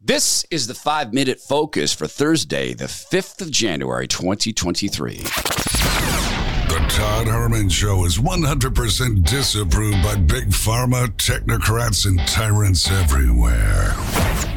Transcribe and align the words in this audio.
This 0.00 0.46
is 0.48 0.68
the 0.68 0.74
five 0.74 1.12
minute 1.12 1.40
focus 1.40 1.92
for 1.92 2.06
Thursday, 2.06 2.72
the 2.72 2.84
5th 2.84 3.42
of 3.42 3.50
January, 3.50 4.06
2023. 4.06 5.16
The 5.16 6.86
Todd 6.88 7.26
Herman 7.26 7.68
Show 7.68 8.04
is 8.04 8.16
100% 8.16 9.24
disapproved 9.24 10.00
by 10.04 10.14
big 10.14 10.50
pharma, 10.50 11.08
technocrats, 11.16 12.06
and 12.06 12.20
tyrants 12.28 12.88
everywhere. 12.88 13.96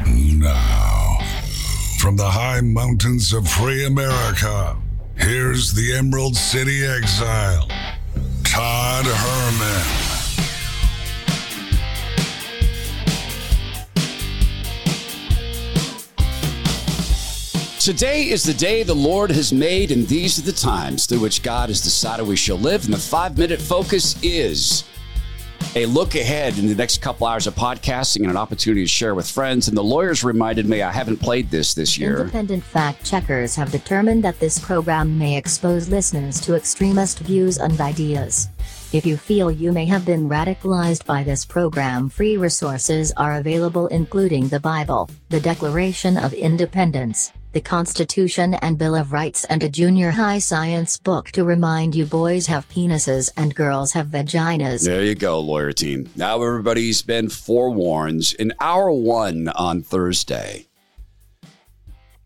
Now, 0.06 1.18
from 1.98 2.16
the 2.16 2.30
high 2.30 2.60
mountains 2.60 3.32
of 3.32 3.48
free 3.48 3.84
America, 3.84 4.76
here's 5.16 5.74
the 5.74 5.92
Emerald 5.96 6.36
City 6.36 6.86
exile, 6.86 7.66
Todd 8.44 9.06
Herman. 9.06 10.01
Today 17.82 18.28
is 18.28 18.44
the 18.44 18.54
day 18.54 18.84
the 18.84 18.94
Lord 18.94 19.32
has 19.32 19.52
made, 19.52 19.90
and 19.90 20.06
these 20.06 20.38
are 20.38 20.42
the 20.42 20.52
times 20.52 21.04
through 21.04 21.18
which 21.18 21.42
God 21.42 21.68
has 21.68 21.80
decided 21.80 22.28
we 22.28 22.36
shall 22.36 22.56
live. 22.56 22.84
And 22.84 22.94
the 22.94 22.98
five 22.98 23.36
minute 23.36 23.60
focus 23.60 24.14
is 24.22 24.84
a 25.74 25.86
look 25.86 26.14
ahead 26.14 26.58
in 26.58 26.68
the 26.68 26.76
next 26.76 27.02
couple 27.02 27.26
hours 27.26 27.48
of 27.48 27.56
podcasting 27.56 28.20
and 28.20 28.30
an 28.30 28.36
opportunity 28.36 28.84
to 28.84 28.88
share 28.88 29.16
with 29.16 29.28
friends. 29.28 29.66
And 29.66 29.76
the 29.76 29.82
lawyers 29.82 30.22
reminded 30.22 30.68
me 30.68 30.80
I 30.80 30.92
haven't 30.92 31.16
played 31.16 31.50
this 31.50 31.74
this 31.74 31.98
year. 31.98 32.20
Independent 32.20 32.62
fact 32.62 33.04
checkers 33.04 33.56
have 33.56 33.72
determined 33.72 34.22
that 34.22 34.38
this 34.38 34.60
program 34.60 35.18
may 35.18 35.36
expose 35.36 35.88
listeners 35.88 36.40
to 36.42 36.54
extremist 36.54 37.18
views 37.18 37.58
and 37.58 37.80
ideas. 37.80 38.48
If 38.92 39.04
you 39.04 39.16
feel 39.16 39.50
you 39.50 39.72
may 39.72 39.86
have 39.86 40.06
been 40.06 40.28
radicalized 40.28 41.04
by 41.04 41.24
this 41.24 41.44
program, 41.44 42.10
free 42.10 42.36
resources 42.36 43.10
are 43.16 43.38
available, 43.38 43.88
including 43.88 44.46
the 44.46 44.60
Bible, 44.60 45.10
the 45.30 45.40
Declaration 45.40 46.16
of 46.16 46.32
Independence, 46.32 47.32
the 47.52 47.60
Constitution 47.60 48.54
and 48.54 48.78
Bill 48.78 48.94
of 48.94 49.12
Rights, 49.12 49.44
and 49.44 49.62
a 49.62 49.68
junior 49.68 50.10
high 50.10 50.38
science 50.38 50.96
book 50.96 51.30
to 51.32 51.44
remind 51.44 51.94
you 51.94 52.06
boys 52.06 52.46
have 52.46 52.68
penises 52.68 53.30
and 53.36 53.54
girls 53.54 53.92
have 53.92 54.08
vaginas. 54.08 54.84
There 54.84 55.04
you 55.04 55.14
go, 55.14 55.40
lawyer 55.40 55.72
team. 55.72 56.10
Now 56.16 56.42
everybody's 56.42 57.02
been 57.02 57.28
forewarned. 57.28 58.34
In 58.38 58.52
hour 58.60 58.90
one 58.90 59.48
on 59.48 59.82
Thursday, 59.82 60.66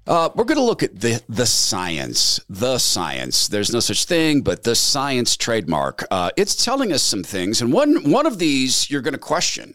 uh, 0.06 0.30
we're 0.34 0.44
going 0.44 0.58
to 0.58 0.64
look 0.64 0.82
at 0.82 1.00
the 1.00 1.22
the 1.28 1.46
science, 1.46 2.40
the 2.48 2.78
science. 2.78 3.48
There's 3.48 3.72
no 3.72 3.80
such 3.80 4.04
thing, 4.04 4.42
but 4.42 4.62
the 4.62 4.74
science 4.76 5.36
trademark. 5.36 6.04
Uh, 6.10 6.30
it's 6.36 6.64
telling 6.64 6.92
us 6.92 7.02
some 7.02 7.24
things, 7.24 7.60
and 7.60 7.72
one 7.72 8.10
one 8.10 8.26
of 8.26 8.38
these 8.38 8.88
you're 8.88 9.02
going 9.02 9.14
to 9.14 9.18
question. 9.18 9.74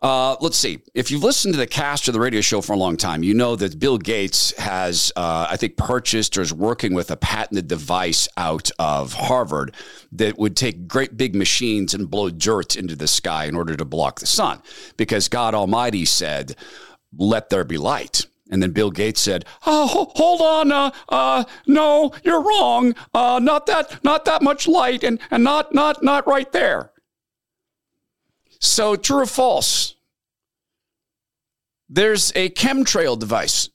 Uh, 0.00 0.36
let's 0.40 0.56
see. 0.56 0.78
If 0.94 1.10
you've 1.10 1.24
listened 1.24 1.54
to 1.54 1.58
the 1.58 1.66
cast 1.66 2.06
of 2.06 2.14
the 2.14 2.20
radio 2.20 2.40
show 2.40 2.60
for 2.60 2.72
a 2.72 2.76
long 2.76 2.96
time, 2.96 3.24
you 3.24 3.34
know 3.34 3.56
that 3.56 3.80
Bill 3.80 3.98
Gates 3.98 4.56
has, 4.56 5.10
uh, 5.16 5.48
I 5.50 5.56
think, 5.56 5.76
purchased 5.76 6.38
or 6.38 6.42
is 6.42 6.54
working 6.54 6.94
with 6.94 7.10
a 7.10 7.16
patented 7.16 7.66
device 7.66 8.28
out 8.36 8.70
of 8.78 9.14
Harvard 9.14 9.74
that 10.12 10.38
would 10.38 10.56
take 10.56 10.86
great 10.86 11.16
big 11.16 11.34
machines 11.34 11.94
and 11.94 12.08
blow 12.08 12.30
dirt 12.30 12.76
into 12.76 12.94
the 12.94 13.08
sky 13.08 13.46
in 13.46 13.56
order 13.56 13.76
to 13.76 13.84
block 13.84 14.20
the 14.20 14.26
sun, 14.26 14.62
because 14.96 15.28
God 15.28 15.52
Almighty 15.52 16.04
said, 16.04 16.54
"Let 17.16 17.50
there 17.50 17.64
be 17.64 17.76
light." 17.76 18.26
And 18.50 18.62
then 18.62 18.70
Bill 18.70 18.92
Gates 18.92 19.20
said, 19.20 19.44
"Oh, 19.66 20.12
hold 20.14 20.40
on, 20.40 20.70
uh, 20.70 20.92
uh, 21.08 21.44
no, 21.66 22.12
you're 22.22 22.40
wrong. 22.40 22.94
Uh, 23.12 23.40
not 23.42 23.66
that, 23.66 24.02
not 24.04 24.24
that 24.26 24.42
much 24.42 24.68
light, 24.68 25.02
and 25.02 25.18
and 25.32 25.42
not 25.42 25.74
not 25.74 26.04
not 26.04 26.24
right 26.28 26.52
there." 26.52 26.92
So, 28.60 28.96
true 28.96 29.22
or 29.22 29.26
false? 29.26 29.94
There's 31.88 32.32
a 32.34 32.50
chemtrail 32.50 33.18
device 33.18 33.70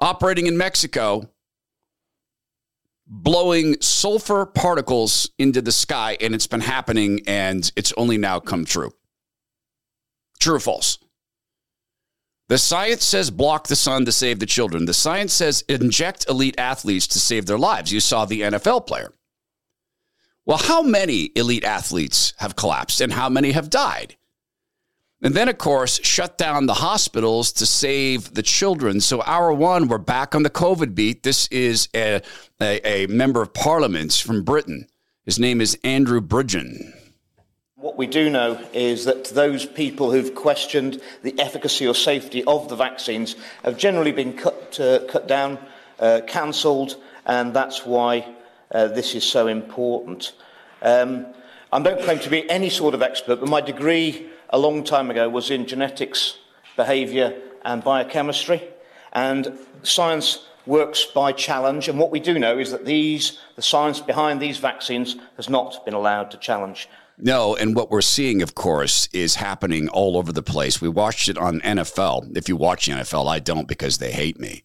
operating 0.00 0.46
in 0.46 0.56
Mexico, 0.56 1.30
blowing 3.06 3.80
sulfur 3.80 4.46
particles 4.46 5.30
into 5.38 5.62
the 5.62 5.72
sky, 5.72 6.16
and 6.20 6.34
it's 6.34 6.46
been 6.46 6.60
happening, 6.60 7.20
and 7.26 7.70
it's 7.76 7.92
only 7.96 8.18
now 8.18 8.40
come 8.40 8.64
true. 8.64 8.92
True 10.40 10.56
or 10.56 10.60
false? 10.60 10.98
The 12.48 12.58
science 12.58 13.04
says 13.04 13.30
block 13.30 13.68
the 13.68 13.76
sun 13.76 14.06
to 14.06 14.12
save 14.12 14.38
the 14.38 14.46
children. 14.46 14.86
The 14.86 14.94
science 14.94 15.34
says 15.34 15.64
inject 15.68 16.28
elite 16.28 16.54
athletes 16.58 17.06
to 17.08 17.18
save 17.18 17.44
their 17.44 17.58
lives. 17.58 17.92
You 17.92 18.00
saw 18.00 18.24
the 18.24 18.40
NFL 18.40 18.86
player. 18.86 19.12
Well, 20.48 20.56
how 20.56 20.80
many 20.80 21.30
elite 21.34 21.64
athletes 21.64 22.32
have 22.38 22.56
collapsed 22.56 23.02
and 23.02 23.12
how 23.12 23.28
many 23.28 23.52
have 23.52 23.68
died? 23.68 24.16
And 25.20 25.34
then, 25.34 25.46
of 25.46 25.58
course, 25.58 26.00
shut 26.02 26.38
down 26.38 26.64
the 26.64 26.72
hospitals 26.72 27.52
to 27.52 27.66
save 27.66 28.32
the 28.32 28.42
children. 28.42 29.02
So, 29.02 29.22
hour 29.24 29.52
one, 29.52 29.88
we're 29.88 29.98
back 29.98 30.34
on 30.34 30.44
the 30.44 30.48
COVID 30.50 30.94
beat. 30.94 31.22
This 31.22 31.48
is 31.48 31.90
a, 31.94 32.22
a, 32.62 32.80
a 32.88 33.06
member 33.08 33.42
of 33.42 33.52
parliament 33.52 34.14
from 34.14 34.42
Britain. 34.42 34.86
His 35.26 35.38
name 35.38 35.60
is 35.60 35.76
Andrew 35.84 36.22
Bridgen. 36.22 36.94
What 37.74 37.98
we 37.98 38.06
do 38.06 38.30
know 38.30 38.58
is 38.72 39.04
that 39.04 39.26
those 39.26 39.66
people 39.66 40.12
who've 40.12 40.34
questioned 40.34 41.02
the 41.22 41.38
efficacy 41.38 41.86
or 41.86 41.94
safety 41.94 42.42
of 42.44 42.70
the 42.70 42.76
vaccines 42.76 43.36
have 43.64 43.76
generally 43.76 44.12
been 44.12 44.32
cut, 44.32 44.80
uh, 44.80 45.00
cut 45.10 45.28
down, 45.28 45.58
uh, 45.98 46.22
cancelled, 46.26 46.96
and 47.26 47.52
that's 47.52 47.84
why 47.84 48.34
uh, 48.72 48.88
this 48.88 49.14
is 49.14 49.24
so 49.24 49.46
important. 49.46 50.32
Um, 50.82 51.26
I 51.72 51.80
don't 51.80 52.00
claim 52.00 52.18
to 52.20 52.30
be 52.30 52.48
any 52.48 52.70
sort 52.70 52.94
of 52.94 53.02
expert, 53.02 53.40
but 53.40 53.48
my 53.48 53.60
degree 53.60 54.28
a 54.50 54.58
long 54.58 54.84
time 54.84 55.10
ago 55.10 55.28
was 55.28 55.50
in 55.50 55.66
genetics, 55.66 56.38
behaviour, 56.76 57.34
and 57.64 57.84
biochemistry. 57.84 58.62
And 59.12 59.58
science 59.82 60.46
works 60.66 61.04
by 61.04 61.32
challenge. 61.32 61.88
And 61.88 61.98
what 61.98 62.10
we 62.10 62.20
do 62.20 62.38
know 62.38 62.58
is 62.58 62.70
that 62.70 62.84
these, 62.84 63.38
the 63.56 63.62
science 63.62 64.00
behind 64.00 64.40
these 64.40 64.58
vaccines 64.58 65.16
has 65.36 65.48
not 65.48 65.84
been 65.84 65.94
allowed 65.94 66.30
to 66.30 66.36
challenge. 66.38 66.88
No, 67.20 67.56
and 67.56 67.74
what 67.74 67.90
we're 67.90 68.00
seeing, 68.00 68.42
of 68.42 68.54
course, 68.54 69.08
is 69.12 69.34
happening 69.34 69.88
all 69.88 70.16
over 70.16 70.32
the 70.32 70.42
place. 70.42 70.80
We 70.80 70.88
watched 70.88 71.28
it 71.28 71.36
on 71.36 71.60
NFL. 71.60 72.36
If 72.36 72.48
you 72.48 72.56
watch 72.56 72.86
NFL, 72.86 73.28
I 73.28 73.40
don't 73.40 73.66
because 73.66 73.98
they 73.98 74.12
hate 74.12 74.38
me. 74.38 74.62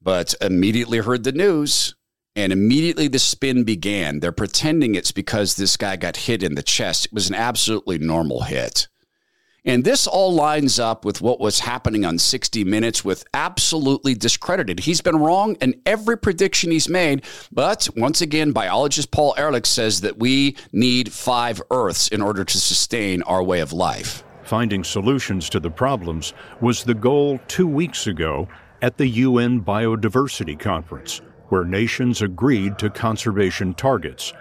But 0.00 0.34
immediately 0.40 0.98
heard 0.98 1.24
the 1.24 1.32
news 1.32 1.94
and 2.40 2.52
immediately 2.52 3.08
the 3.08 3.18
spin 3.18 3.64
began. 3.64 4.20
They're 4.20 4.32
pretending 4.32 4.94
it's 4.94 5.12
because 5.12 5.56
this 5.56 5.76
guy 5.76 5.96
got 5.96 6.16
hit 6.16 6.42
in 6.42 6.54
the 6.54 6.62
chest. 6.62 7.06
It 7.06 7.12
was 7.12 7.28
an 7.28 7.34
absolutely 7.34 7.98
normal 7.98 8.42
hit. 8.42 8.88
And 9.64 9.84
this 9.84 10.06
all 10.06 10.32
lines 10.32 10.78
up 10.78 11.04
with 11.04 11.20
what 11.20 11.38
was 11.38 11.60
happening 11.60 12.06
on 12.06 12.18
60 12.18 12.64
Minutes 12.64 13.04
with 13.04 13.24
absolutely 13.34 14.14
discredited. 14.14 14.80
He's 14.80 15.02
been 15.02 15.18
wrong 15.18 15.54
in 15.56 15.80
every 15.84 16.16
prediction 16.16 16.70
he's 16.70 16.88
made. 16.88 17.24
But 17.52 17.88
once 17.94 18.22
again, 18.22 18.52
biologist 18.52 19.10
Paul 19.10 19.34
Ehrlich 19.36 19.66
says 19.66 20.00
that 20.00 20.18
we 20.18 20.56
need 20.72 21.12
five 21.12 21.60
Earths 21.70 22.08
in 22.08 22.22
order 22.22 22.44
to 22.44 22.58
sustain 22.58 23.22
our 23.24 23.42
way 23.42 23.60
of 23.60 23.74
life. 23.74 24.24
Finding 24.44 24.82
solutions 24.82 25.50
to 25.50 25.60
the 25.60 25.70
problems 25.70 26.32
was 26.62 26.82
the 26.82 26.94
goal 26.94 27.38
two 27.46 27.68
weeks 27.68 28.06
ago 28.06 28.48
at 28.80 28.96
the 28.96 29.06
UN 29.06 29.60
Biodiversity 29.60 30.58
Conference 30.58 31.20
where 31.50 31.64
nations 31.64 32.22
agreed 32.22 32.78
to 32.78 32.88
conservation 32.90 33.74
targets. 33.74 34.32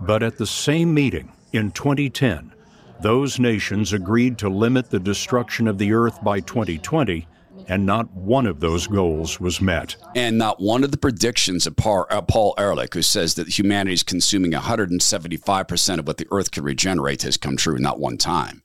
But 0.00 0.22
at 0.22 0.38
the 0.38 0.46
same 0.46 0.94
meeting 0.94 1.32
in 1.52 1.70
2010, 1.72 2.52
those 3.00 3.38
nations 3.38 3.92
agreed 3.92 4.38
to 4.38 4.48
limit 4.48 4.90
the 4.90 4.98
destruction 4.98 5.68
of 5.68 5.78
the 5.78 5.92
Earth 5.92 6.22
by 6.24 6.40
2020, 6.40 7.26
and 7.68 7.84
not 7.84 8.10
one 8.12 8.46
of 8.46 8.60
those 8.60 8.86
goals 8.86 9.38
was 9.40 9.60
met. 9.60 9.96
And 10.14 10.38
not 10.38 10.60
one 10.60 10.84
of 10.84 10.92
the 10.92 10.96
predictions 10.96 11.66
of 11.66 11.74
uh, 11.78 12.22
Paul 12.22 12.54
Ehrlich, 12.56 12.94
who 12.94 13.02
says 13.02 13.34
that 13.34 13.58
humanity 13.58 13.94
is 13.94 14.02
consuming 14.02 14.52
175% 14.52 15.98
of 15.98 16.06
what 16.06 16.16
the 16.16 16.28
Earth 16.30 16.50
can 16.50 16.64
regenerate, 16.64 17.22
has 17.22 17.36
come 17.36 17.56
true, 17.56 17.78
not 17.78 18.00
one 18.00 18.16
time. 18.16 18.62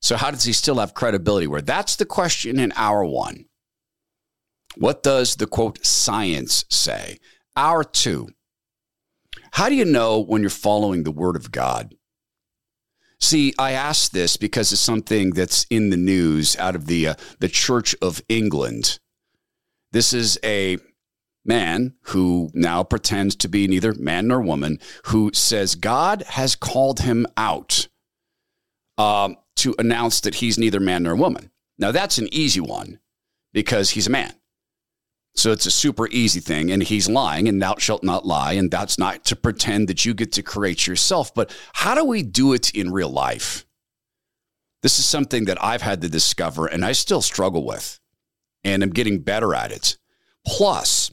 So, 0.00 0.16
how 0.16 0.30
does 0.30 0.44
he 0.44 0.52
still 0.52 0.76
have 0.76 0.92
credibility? 0.92 1.46
Where 1.46 1.62
that's 1.62 1.96
the 1.96 2.04
question 2.04 2.58
in 2.58 2.72
hour 2.76 3.04
one. 3.04 3.46
What 4.76 5.02
does 5.02 5.36
the 5.36 5.46
quote 5.46 5.84
science 5.84 6.64
say? 6.68 7.18
Hour 7.56 7.84
two. 7.84 8.28
How 9.52 9.68
do 9.68 9.74
you 9.74 9.84
know 9.84 10.20
when 10.20 10.40
you're 10.40 10.50
following 10.50 11.04
the 11.04 11.12
word 11.12 11.36
of 11.36 11.52
God? 11.52 11.94
See, 13.20 13.54
I 13.58 13.72
ask 13.72 14.10
this 14.10 14.36
because 14.36 14.72
it's 14.72 14.80
something 14.80 15.30
that's 15.30 15.64
in 15.70 15.90
the 15.90 15.96
news 15.96 16.56
out 16.56 16.74
of 16.74 16.86
the 16.86 17.08
uh, 17.08 17.14
the 17.38 17.48
Church 17.48 17.94
of 18.02 18.22
England. 18.28 18.98
This 19.92 20.12
is 20.12 20.38
a 20.44 20.78
man 21.44 21.94
who 22.06 22.50
now 22.52 22.82
pretends 22.82 23.36
to 23.36 23.48
be 23.48 23.68
neither 23.68 23.94
man 23.94 24.28
nor 24.28 24.40
woman 24.40 24.80
who 25.06 25.30
says 25.32 25.74
God 25.74 26.22
has 26.22 26.56
called 26.56 27.00
him 27.00 27.26
out 27.36 27.88
um, 28.98 29.36
to 29.56 29.74
announce 29.78 30.20
that 30.22 30.36
he's 30.36 30.58
neither 30.58 30.80
man 30.80 31.04
nor 31.04 31.14
woman. 31.14 31.50
Now 31.78 31.92
that's 31.92 32.18
an 32.18 32.28
easy 32.32 32.60
one 32.60 32.98
because 33.52 33.90
he's 33.90 34.06
a 34.06 34.10
man. 34.10 34.34
So 35.36 35.50
it's 35.50 35.66
a 35.66 35.70
super 35.70 36.08
easy 36.08 36.40
thing. 36.40 36.70
And 36.70 36.82
he's 36.82 37.08
lying, 37.08 37.48
and 37.48 37.60
thou 37.60 37.76
shalt 37.78 38.04
not 38.04 38.24
lie. 38.24 38.52
And 38.52 38.70
that's 38.70 38.98
not 38.98 39.24
to 39.24 39.36
pretend 39.36 39.88
that 39.88 40.04
you 40.04 40.14
get 40.14 40.32
to 40.32 40.42
create 40.42 40.86
yourself. 40.86 41.34
But 41.34 41.54
how 41.72 41.94
do 41.94 42.04
we 42.04 42.22
do 42.22 42.52
it 42.52 42.70
in 42.70 42.92
real 42.92 43.10
life? 43.10 43.66
This 44.84 44.98
is 44.98 45.06
something 45.06 45.46
that 45.46 45.64
I've 45.64 45.80
had 45.80 46.02
to 46.02 46.10
discover 46.10 46.66
and 46.66 46.84
I 46.84 46.92
still 46.92 47.22
struggle 47.22 47.64
with, 47.64 47.98
and 48.62 48.82
I'm 48.82 48.90
getting 48.90 49.20
better 49.20 49.54
at 49.54 49.72
it. 49.72 49.96
Plus, 50.46 51.10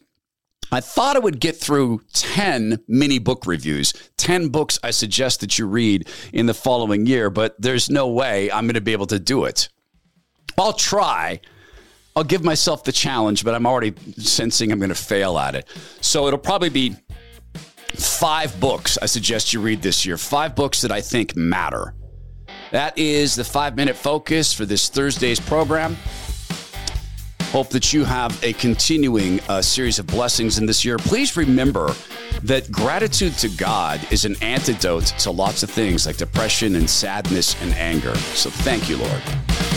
I 0.74 0.82
thought 0.82 1.16
I 1.16 1.20
would 1.20 1.40
get 1.40 1.56
through 1.56 2.02
10 2.12 2.84
mini 2.90 3.18
book 3.18 3.46
reviews, 3.46 3.94
10 4.18 4.50
books 4.50 4.78
I 4.84 4.92
suggest 4.92 5.40
that 5.40 5.58
you 5.58 5.68
read 5.68 6.10
in 6.34 6.48
the 6.48 6.54
following 6.54 7.06
year, 7.06 7.30
but 7.30 7.56
there's 7.62 7.90
no 7.90 8.10
way 8.10 8.52
I'm 8.52 8.66
going 8.66 8.76
to 8.76 8.82
be 8.82 8.92
able 8.92 9.08
to 9.08 9.20
do 9.20 9.46
it. 9.46 9.70
I'll 10.58 10.74
try. 10.74 11.40
I'll 12.16 12.24
give 12.24 12.44
myself 12.44 12.84
the 12.84 12.92
challenge, 12.92 13.46
but 13.46 13.56
I'm 13.56 13.66
already 13.66 13.94
sensing 14.18 14.72
I'm 14.72 14.80
going 14.80 14.90
to 14.90 14.96
fail 14.96 15.38
at 15.38 15.56
it. 15.56 15.68
So 16.02 16.28
it'll 16.28 16.40
probably 16.40 16.70
be 16.70 16.96
five 17.96 18.58
books 18.60 18.98
I 19.02 19.06
suggest 19.06 19.54
you 19.54 19.62
read 19.62 19.82
this 19.82 20.06
year, 20.06 20.18
five 20.18 20.56
books 20.56 20.82
that 20.82 20.92
I 20.92 21.02
think 21.02 21.36
matter. 21.36 21.94
That 22.72 22.98
is 22.98 23.36
the 23.36 23.44
five 23.44 23.76
minute 23.76 23.96
focus 23.96 24.54
for 24.54 24.66
this 24.66 24.90
Thursday's 24.90 25.40
program. 25.40 25.98
Hope 27.52 27.68
that 27.70 27.92
you 27.92 28.06
have 28.06 28.42
a 28.46 28.54
continuing 28.54 29.42
uh, 29.50 29.62
series 29.62 30.00
of 30.00 30.08
blessings 30.08 30.58
in 30.58 30.66
this 30.66 30.86
year. 30.86 30.98
Please 30.98 31.36
remember 31.36 31.94
that 32.44 32.72
gratitude 32.72 33.34
to 33.40 33.50
God 33.50 34.00
is 34.10 34.24
an 34.24 34.38
antidote 34.42 35.08
to 35.20 35.32
lots 35.32 35.62
of 35.62 35.70
things 35.70 36.06
like 36.06 36.16
depression 36.16 36.76
and 36.78 36.90
sadness 36.90 37.62
and 37.62 37.74
anger. 37.74 38.16
So 38.16 38.50
thank 38.50 38.88
you, 38.88 38.98
Lord. 38.98 39.71